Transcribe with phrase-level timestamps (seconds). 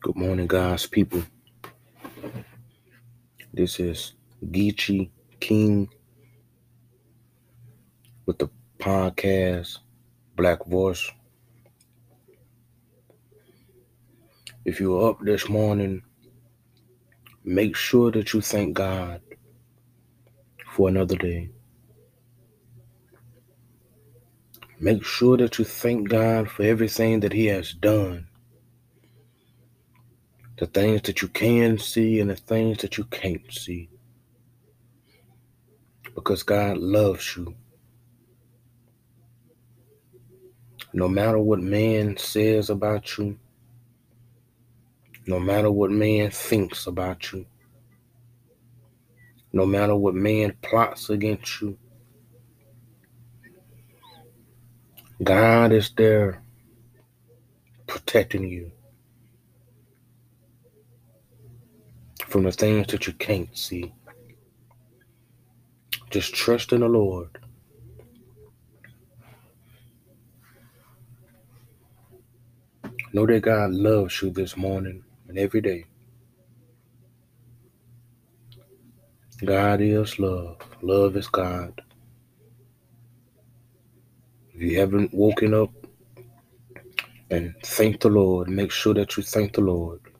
[0.00, 1.22] Good morning, God's people.
[3.54, 5.88] This is Geechee King
[8.26, 9.78] with the podcast
[10.36, 11.10] Black Voice.
[14.64, 16.02] If you're up this morning,
[17.44, 19.20] make sure that you thank God
[20.66, 21.50] for another day.
[24.80, 28.26] Make sure that you thank God for everything that He has done.
[30.62, 33.90] The things that you can see and the things that you can't see.
[36.14, 37.56] Because God loves you.
[40.92, 43.36] No matter what man says about you,
[45.26, 47.44] no matter what man thinks about you,
[49.52, 51.76] no matter what man plots against you,
[55.24, 56.40] God is there
[57.88, 58.70] protecting you.
[62.32, 63.92] From the things that you can't see.
[66.08, 67.28] Just trust in the Lord.
[73.12, 75.84] Know that God loves you this morning and every day.
[79.44, 80.56] God is love.
[80.80, 81.82] Love is God.
[84.54, 85.70] If you haven't woken up
[87.28, 90.11] and thank the Lord, make sure that you thank the Lord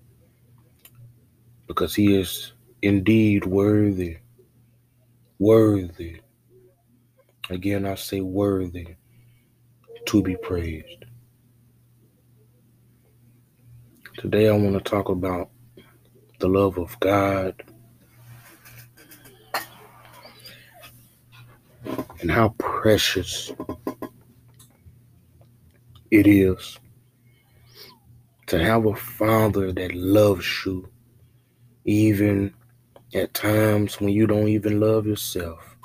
[1.72, 4.18] because he is indeed worthy.
[5.38, 6.20] Worthy.
[7.48, 8.96] Again, I say worthy
[10.04, 11.06] to be praised.
[14.18, 15.48] Today, I want to talk about
[16.40, 17.62] the love of God
[22.20, 23.50] and how precious
[26.10, 26.78] it is
[28.48, 30.91] to have a father that loves you
[31.84, 32.54] even
[33.14, 35.76] at times when you don't even love yourself.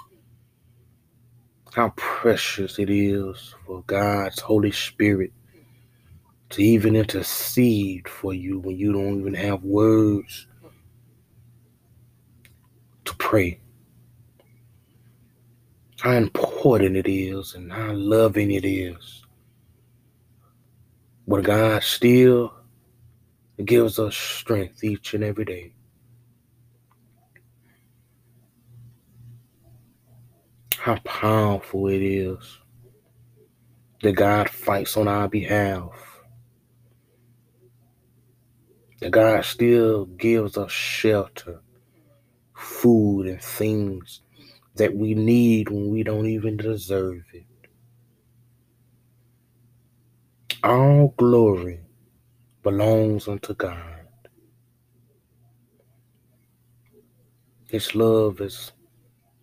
[1.74, 5.32] How precious it is for God's Holy Spirit
[6.50, 10.48] to even intercede for you when you don't even have words
[13.06, 13.60] to pray.
[16.00, 19.26] How important it is and how loving it is.
[21.28, 22.54] But God still
[23.66, 25.74] gives us strength each and every day.
[30.88, 32.60] How powerful it is
[34.02, 35.92] that God fights on our behalf.
[39.02, 41.60] That God still gives us shelter,
[42.56, 44.22] food, and things
[44.76, 47.46] that we need when we don't even deserve it.
[50.64, 51.82] All glory
[52.64, 54.08] belongs unto God.
[57.70, 58.72] His love is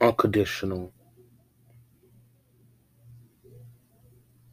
[0.01, 0.91] unconditional.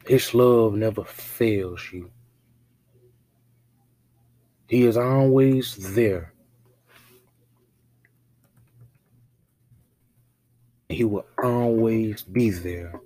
[0.06, 2.10] His love never fails you.
[4.68, 6.32] He is always there.
[10.88, 13.00] He will always be there.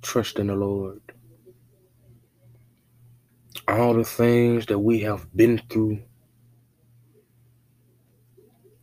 [0.00, 1.00] Trust in the Lord.
[3.68, 6.02] All the things that we have been through,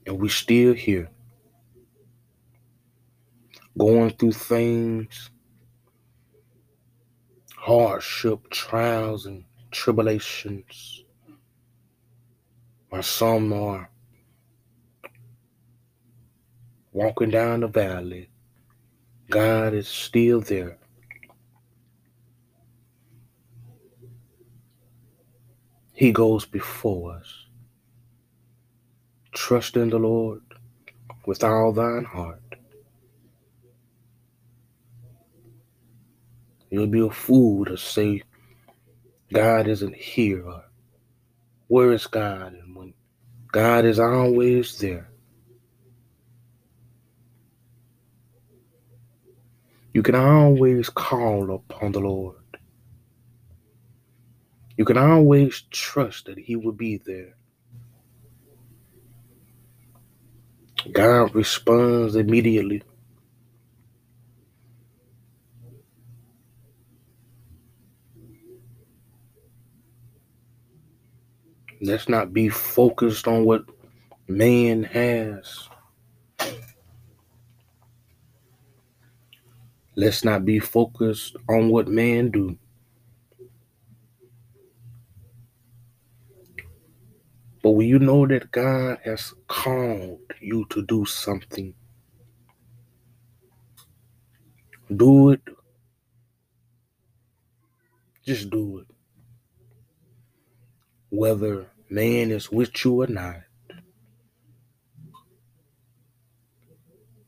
[0.05, 1.09] and we're still here
[3.77, 5.29] going through things,
[7.55, 11.03] hardship, trials, and tribulations.
[12.89, 13.89] While some are
[16.91, 18.29] walking down the valley,
[19.29, 20.77] God is still there.
[25.93, 27.45] He goes before us.
[29.33, 30.41] Trust in the Lord
[31.25, 32.50] with all thine heart
[36.71, 38.23] You'll be a fool to say
[39.33, 40.63] God isn't here or
[41.67, 42.53] where is God?
[42.53, 42.93] And when
[43.51, 45.09] God is always there.
[49.93, 52.37] You can always call upon the Lord.
[54.77, 57.35] You can always trust that He will be there.
[60.93, 62.81] God responds immediately.
[71.83, 73.63] Let's not be focused on what
[74.27, 75.67] man has.
[79.95, 82.55] Let's not be focused on what man do.
[87.63, 91.73] But when you know that God has called you to do something,
[94.95, 95.41] do it.
[98.23, 98.87] Just do it.
[101.09, 103.41] Whether man is with you or not.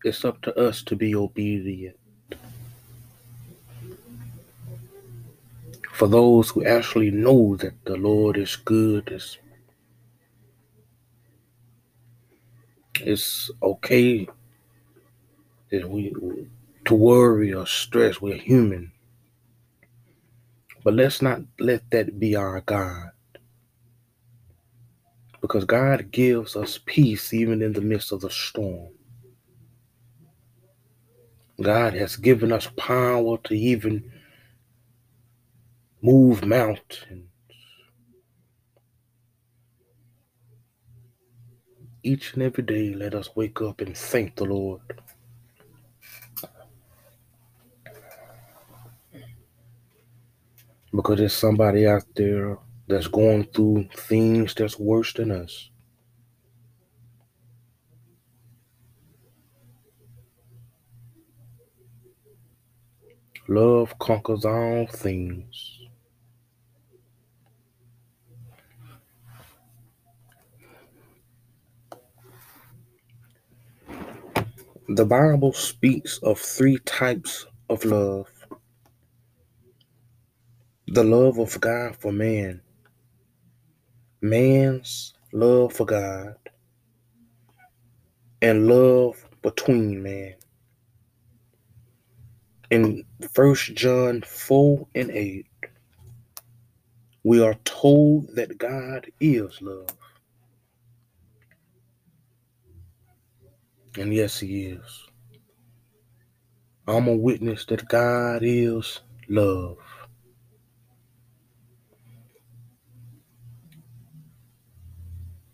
[0.03, 1.97] It's up to us to be obedient.
[5.91, 9.37] For those who actually know that the Lord is good, it's,
[12.99, 14.27] it's okay
[15.71, 16.13] that we
[16.85, 18.21] to worry or stress.
[18.21, 18.91] We're human.
[20.83, 23.12] But let's not let that be our God.
[25.43, 28.93] Because God gives us peace even in the midst of the storm.
[31.61, 34.09] God has given us power to even
[36.01, 37.27] move mountains.
[42.03, 44.79] Each and every day, let us wake up and thank the Lord.
[50.95, 52.57] Because there's somebody out there
[52.87, 55.69] that's going through things that's worse than us.
[63.47, 65.79] Love conquers all things.
[74.89, 78.27] The Bible speaks of three types of love
[80.93, 82.61] the love of God for man,
[84.23, 86.35] man's love for God,
[88.41, 90.35] and love between man
[92.73, 95.45] in First John 4 and 8,
[97.23, 99.89] we are told that God is love.
[103.97, 105.05] And yes, He is.
[106.87, 109.77] I'm a witness that God is love.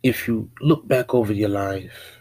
[0.02, 2.20] If you look back over your life,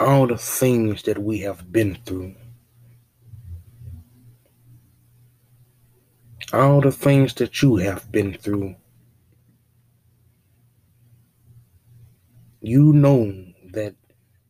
[0.00, 2.34] all the things that we have been through,
[6.52, 8.76] all the things that you have been through,
[12.62, 13.30] you know
[13.72, 13.94] that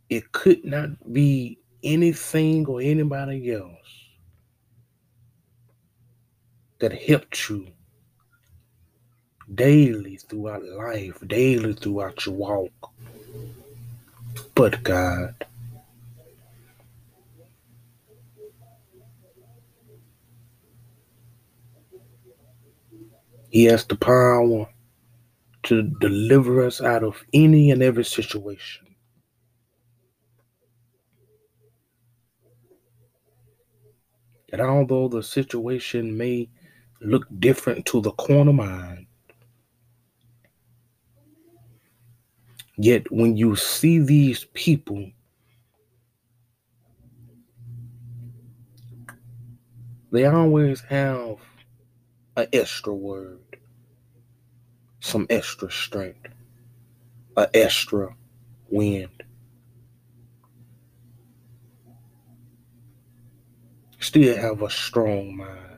[0.09, 3.73] it could not be anything or anybody else
[6.79, 7.67] that helped you
[9.55, 12.93] daily throughout life, daily throughout your walk
[14.57, 15.35] but God.
[23.51, 24.69] He has the power
[25.65, 28.87] to deliver us out of any and every situation.
[34.53, 36.49] And although the situation may
[37.01, 39.06] look different to the carnal mind,
[42.77, 45.11] Yet when you see these people,
[50.13, 51.39] they always have
[52.37, 53.41] an extra word,
[55.01, 56.29] some extra strength,
[57.37, 58.15] an extra
[58.71, 59.23] wind.
[64.01, 65.76] Still have a strong mind.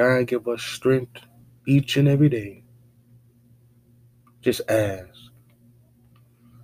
[0.00, 1.20] God give us strength
[1.66, 2.64] each and every day.
[4.40, 5.30] Just ask.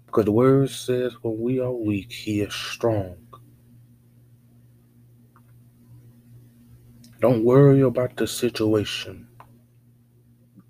[0.07, 3.19] Because the word says when we are weak, he is strong.
[7.21, 9.28] Don't worry about the situation,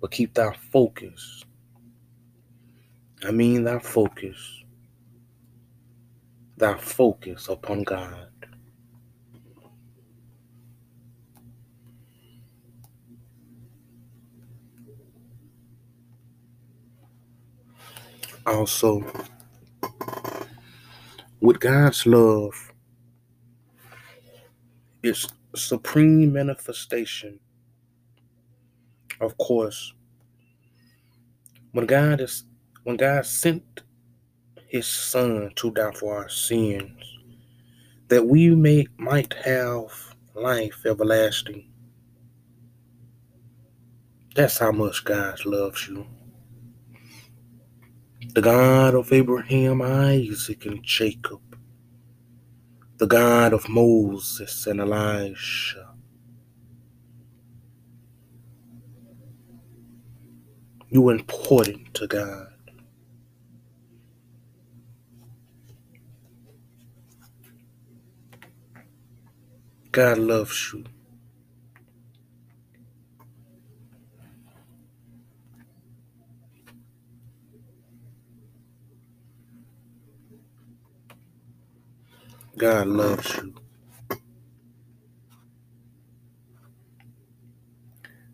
[0.01, 1.45] but keep that focus.
[3.23, 4.65] I mean that focus.
[6.57, 8.27] That focus upon God.
[18.47, 19.03] Also
[21.41, 22.73] with God's love,
[25.03, 27.39] its supreme manifestation,
[29.21, 29.93] of course,
[31.73, 32.43] when God is
[32.83, 33.83] when God sent
[34.67, 37.19] his son to die for our sins,
[38.07, 39.91] that we may might have
[40.35, 41.69] life everlasting.
[44.35, 46.05] That's how much God loves you.
[48.37, 51.57] The God of Abraham, Isaac, and Jacob.
[52.97, 55.95] The God of Moses and Elijah.
[60.87, 62.53] You are important to God.
[69.91, 70.83] God loves you.
[82.57, 83.53] God loves you.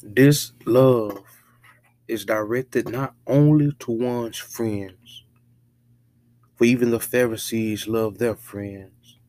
[0.01, 1.23] This love
[2.07, 5.25] is directed not only to one's friends,
[6.55, 9.19] for even the Pharisees love their friends,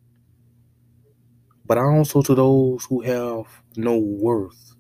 [1.67, 3.47] but also to those who have
[3.77, 4.77] no worth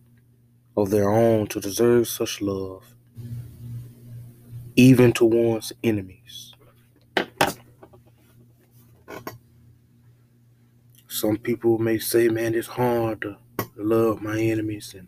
[0.76, 2.84] of their own to deserve such love,
[4.76, 6.53] even to one's enemies.
[11.14, 13.36] Some people may say, man, it's hard to
[13.76, 14.96] love my enemies.
[14.98, 15.06] And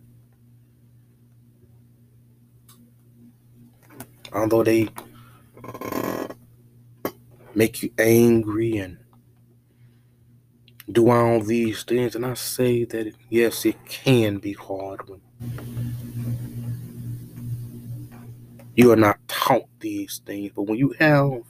[4.32, 4.88] although they
[7.56, 8.98] make you angry and
[10.92, 15.20] do all these things, and I say that yes, it can be hard when
[18.76, 21.42] you are not taught these things, but when you have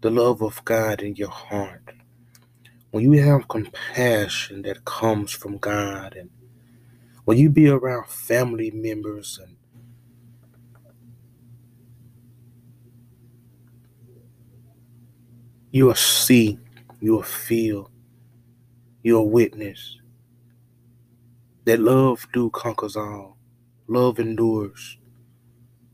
[0.00, 1.94] the love of God in your heart,
[2.94, 6.30] when you have compassion that comes from God, and
[7.24, 9.56] when you be around family members and
[15.72, 16.60] you will see,
[17.00, 17.90] you will feel,
[19.02, 19.98] you will witness
[21.64, 23.36] that love do conquers all.
[23.88, 24.98] Love endures.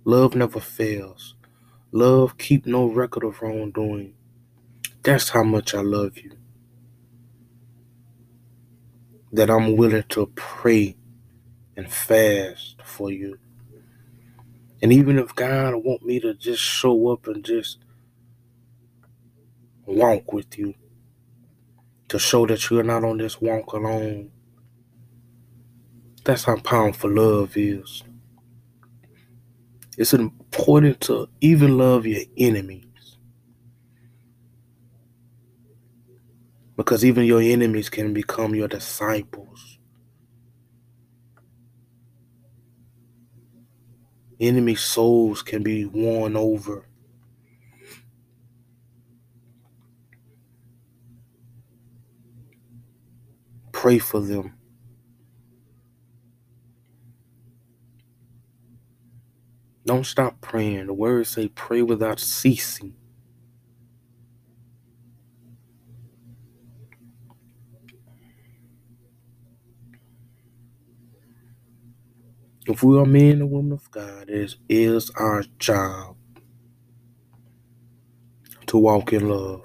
[0.04, 1.34] Love never fails.
[1.92, 4.12] Love keep no record of wrongdoing.
[5.02, 6.39] That's how much I love you
[9.32, 10.96] that I'm willing to pray
[11.76, 13.38] and fast for you.
[14.82, 17.78] And even if God want me to just show up and just
[19.86, 20.74] walk with you
[22.08, 24.30] to show that you're not on this walk alone.
[26.24, 28.02] That's how powerful love is.
[29.98, 32.89] It's important to even love your enemies.
[36.80, 39.78] Because even your enemies can become your disciples.
[44.40, 46.86] Enemy souls can be won over.
[53.72, 54.54] Pray for them.
[59.84, 60.86] Don't stop praying.
[60.86, 62.94] The words say pray without ceasing.
[72.70, 76.16] If we are men and women of God, it is our job
[78.66, 79.62] to walk in love.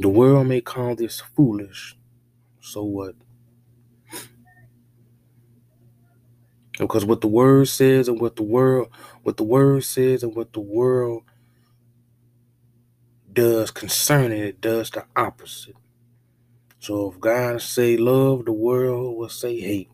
[0.00, 1.96] The world may call this foolish.
[2.60, 3.16] So what?
[6.78, 8.88] Because what the word says and what the world
[9.22, 11.24] what the word says and what the world
[13.32, 15.76] does concerning it does the opposite.
[16.82, 19.88] So if God say love, the world will say hate.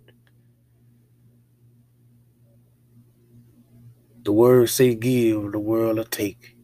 [4.23, 6.57] The word say give, the world will take.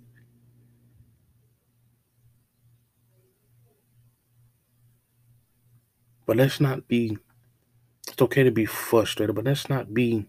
[6.24, 7.18] But let's not be
[8.08, 10.26] it's okay to be frustrated, but let's not be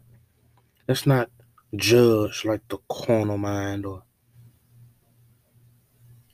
[0.89, 1.29] let's not
[1.73, 4.03] judge like the carnal mind or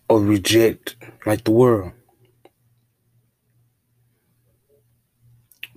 [0.09, 0.95] or reject
[1.27, 1.91] like the world.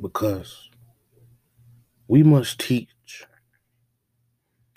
[0.01, 0.71] Because
[2.09, 3.27] we must teach,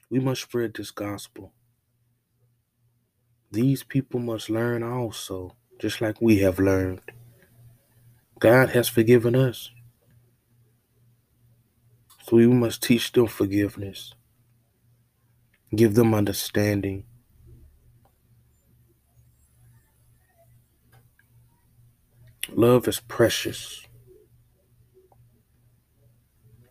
[0.10, 1.54] we must spread this gospel.
[3.52, 7.02] These people must learn also, just like we have learned.
[8.40, 9.72] God has forgiven us.
[12.24, 14.14] So we must teach them forgiveness,
[15.76, 17.06] give them understanding.
[22.50, 23.87] Love is precious.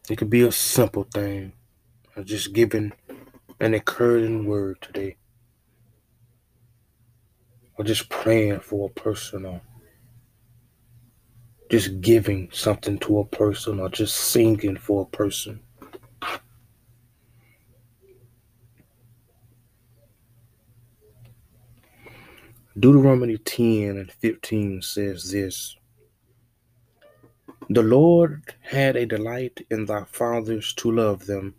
[0.08, 1.52] It could be a simple thing,
[2.16, 2.92] or just giving
[3.60, 5.16] an encouraging word today,
[7.76, 9.60] or just praying for a person, or
[11.70, 15.60] just giving something to a person or just singing for a person.
[22.78, 25.76] Deuteronomy 10 and 15 says this
[27.68, 31.54] The Lord had a delight in thy fathers to love them,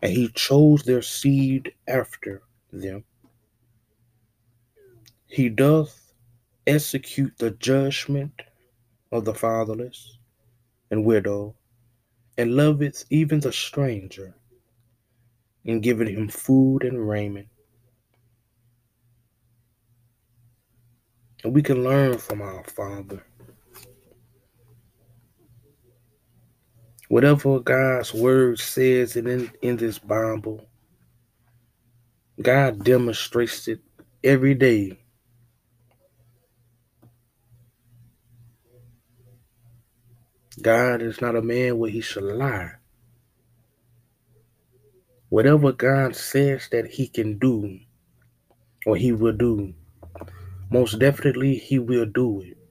[0.00, 3.04] and he chose their seed after them.
[5.26, 6.14] He doth
[6.66, 8.40] execute the judgment
[9.10, 10.16] of the fatherless
[10.90, 11.54] and widow,
[12.38, 14.34] and loveth even the stranger,
[15.66, 17.48] and giveth him food and raiment.
[21.44, 23.22] And we can learn from our Father.
[27.12, 30.66] Whatever God's word says in, in this Bible,
[32.40, 33.80] God demonstrates it
[34.24, 34.98] every day.
[40.62, 42.76] God is not a man where he should lie.
[45.28, 47.78] Whatever God says that he can do
[48.86, 49.74] or he will do,
[50.70, 52.61] most definitely he will do it.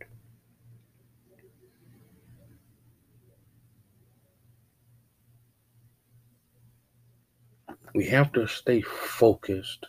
[7.94, 9.86] We have to stay focused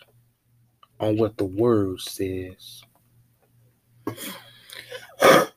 [1.01, 2.83] on what the word says.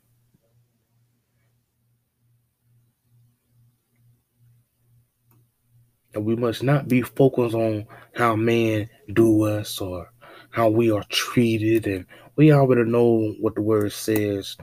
[6.13, 10.11] And we must not be focused on how man do us or
[10.49, 11.87] how we are treated.
[11.87, 12.05] And
[12.37, 14.55] we already know what the word says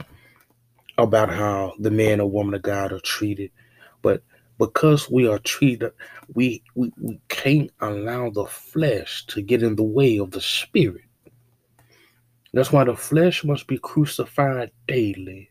[0.97, 3.51] about how the man or woman of God are treated.
[4.57, 5.91] Because we are treated,
[6.33, 11.01] we, we, we can't allow the flesh to get in the way of the spirit.
[12.53, 15.49] That's why the flesh must be crucified daily.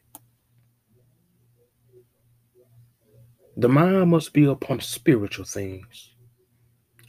[3.56, 6.14] The mind must be upon spiritual things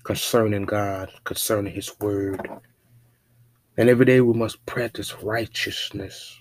[0.04, 2.42] concerning God, concerning His Word.
[3.78, 6.38] And every day we must practice righteousness.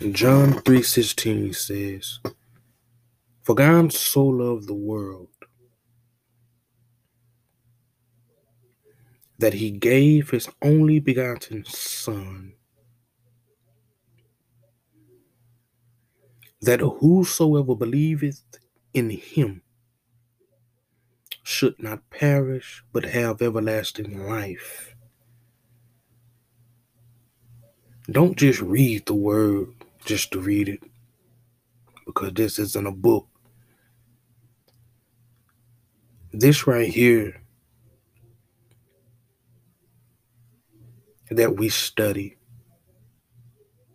[0.00, 2.18] John 3:16 says,
[3.42, 5.28] For God so loved the world
[9.38, 12.54] that he gave his only begotten Son,
[16.60, 18.42] that whosoever believeth
[18.94, 19.62] in him
[21.42, 24.94] should not perish, but have everlasting life.
[28.10, 30.82] Don't just read the word just to read it,
[32.06, 33.28] because this isn't a book.
[36.32, 37.42] This right here
[41.30, 42.36] that we study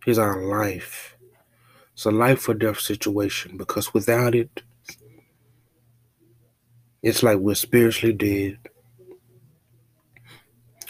[0.05, 1.17] is our life.
[1.93, 4.61] It's a life or death situation because without it,
[7.01, 8.59] it's like we're spiritually dead.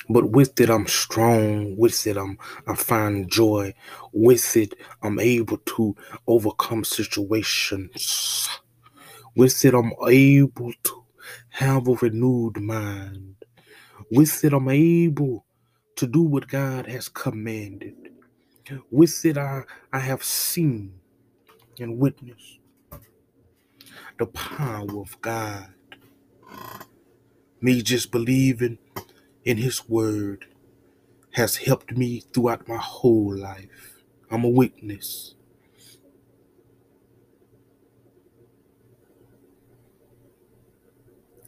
[0.10, 1.78] But with it, I'm strong.
[1.78, 3.74] With it, I'm I find joy.
[4.14, 5.96] With it, I'm able to
[6.28, 8.50] overcome situations.
[9.36, 11.04] With it, I'm able to
[11.52, 13.36] have a renewed mind.
[14.12, 15.46] With it, I'm able
[15.98, 17.96] to do what God has commanded.
[18.92, 21.00] With it, I, I have seen
[21.80, 22.60] and witnessed
[24.20, 25.68] the power of God.
[27.62, 28.80] Me just believing
[29.48, 30.46] in His Word
[31.32, 34.04] has helped me throughout my whole life.
[34.30, 35.36] I'm a witness.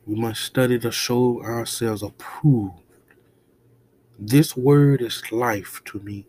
[0.05, 2.83] We must study to show ourselves approved
[4.19, 6.27] this word is life to me.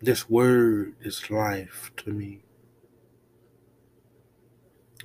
[0.00, 2.42] This word is life to me.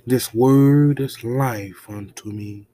[0.06, 2.68] This word is life unto me.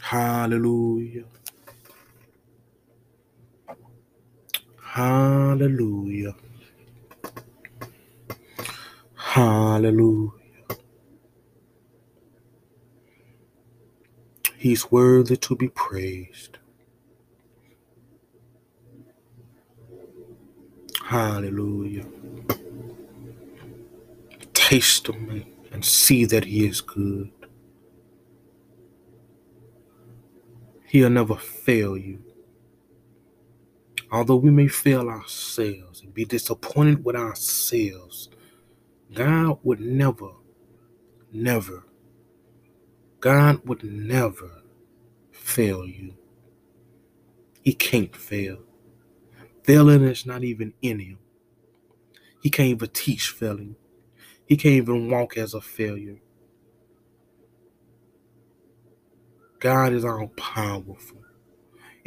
[0.00, 1.24] Hallelujah.
[4.82, 6.36] Hallelujah.
[9.16, 10.32] Hallelujah.
[14.56, 16.58] He's worthy to be praised.
[21.06, 22.06] Hallelujah.
[24.70, 27.32] Taste of me and see that He is good.
[30.86, 32.22] He'll never fail you.
[34.12, 38.28] Although we may fail ourselves and be disappointed with ourselves,
[39.12, 40.30] God would never,
[41.32, 41.82] never,
[43.18, 44.62] God would never
[45.32, 46.14] fail you.
[47.64, 48.58] He can't fail.
[49.64, 51.18] Failing is not even in him.
[52.40, 53.74] He can't even teach failing.
[54.50, 56.20] He can't even walk as a failure.
[59.60, 61.22] God is all powerful.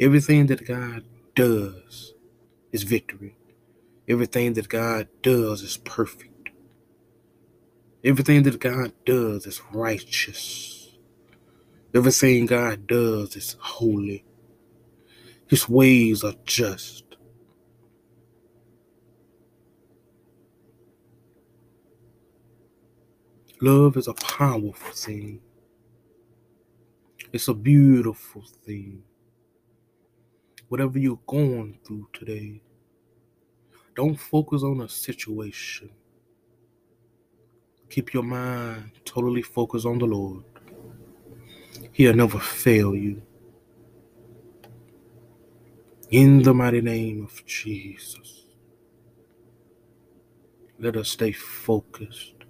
[0.00, 1.04] Everything that God
[1.34, 2.14] does
[2.72, 3.36] is victory.
[4.08, 6.50] Everything that God does is perfect.
[8.04, 10.96] Everything that God does is righteous.
[11.94, 14.24] Everything God does is holy.
[15.48, 17.03] His ways are just.
[23.64, 25.40] Love is a powerful thing.
[27.32, 29.02] It's a beautiful thing.
[30.68, 32.60] Whatever you're going through today,
[33.96, 35.88] don't focus on a situation.
[37.88, 40.44] Keep your mind totally focused on the Lord.
[41.92, 43.22] He'll never fail you.
[46.10, 48.44] In the mighty name of Jesus,
[50.78, 52.43] let us stay focused.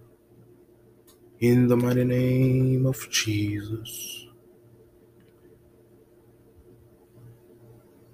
[1.44, 4.28] In the mighty name of Jesus.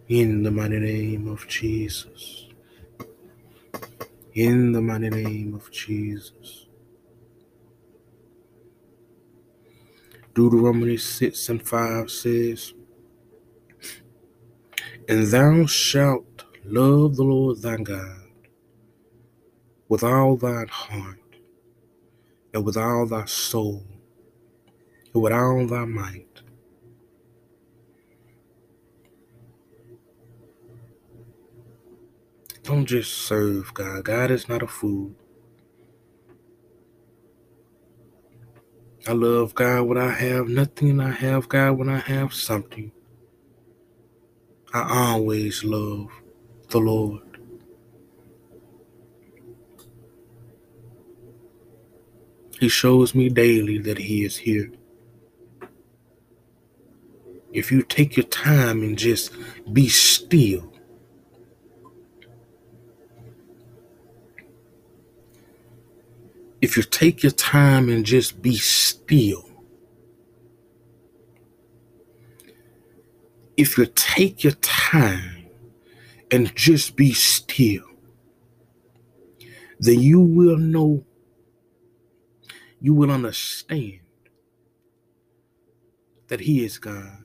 [0.08, 2.48] In the mighty name of Jesus.
[4.34, 6.66] In the mighty name of Jesus.
[10.34, 12.74] Deuteronomy 6 and 5 says,
[15.08, 18.26] And thou shalt love the Lord thy God
[19.88, 21.29] with all thine heart,
[22.54, 23.84] and with all thy soul,
[25.14, 26.42] and with all thy might.
[32.64, 34.04] Don't just serve God.
[34.04, 35.12] God is not a fool.
[39.08, 42.92] I love God when I have nothing, and I have God when I have something.
[44.74, 46.08] I always love
[46.70, 47.29] the Lord.
[52.60, 54.70] He shows me daily that He is here.
[57.54, 59.32] If you take your time and just
[59.72, 60.70] be still,
[66.60, 69.48] if you take your time and just be still,
[73.56, 75.46] if you take your time
[76.30, 77.86] and just be still,
[79.78, 81.02] then you will know,
[82.80, 84.00] you will understand
[86.28, 87.24] that He is God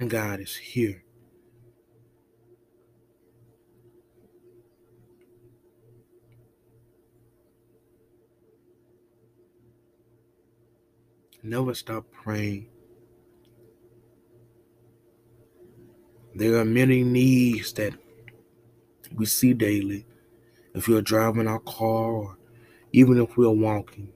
[0.00, 1.04] and God is here.
[11.42, 12.68] Never stop praying.
[16.34, 17.94] There are many needs that
[19.14, 20.06] we see daily.
[20.74, 22.37] If you're driving our car or
[22.98, 24.08] even if we're walking,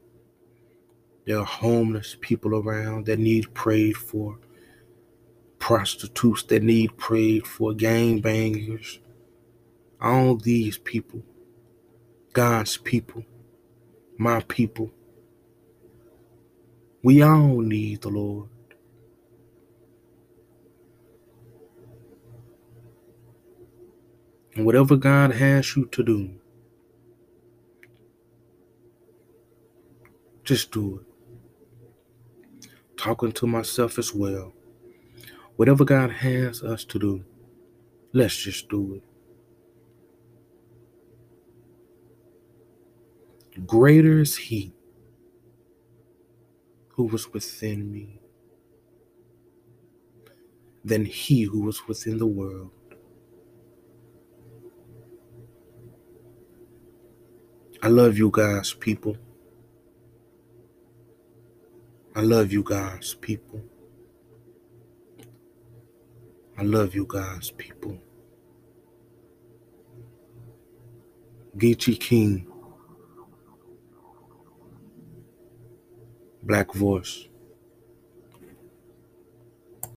[1.24, 4.40] there are homeless people around that need prayed for,
[5.60, 8.98] prostitutes that need prayed for, gang bangers.
[10.00, 11.22] All these people,
[12.32, 13.24] God's people,
[14.18, 14.90] my people,
[17.04, 18.48] we all need the Lord.
[24.56, 26.30] And whatever God has you to do,
[30.44, 31.06] just do it.
[32.98, 34.52] Talking to myself as well.
[35.56, 37.24] Whatever God has us to do,
[38.12, 39.04] let's just do it.
[43.66, 44.74] Greater is He
[46.90, 48.20] who was within me
[50.84, 52.70] than he who was within the world.
[57.82, 59.16] I love you guys, people.
[62.14, 63.62] I love you guys, people.
[66.58, 67.98] I love you guys, people.
[71.56, 72.46] Geechee King.
[76.42, 77.28] Black Voice.